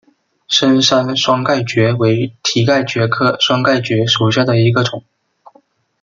[0.47, 5.03] 深山双盖蕨为蹄盖蕨科双盖蕨属下的一个种。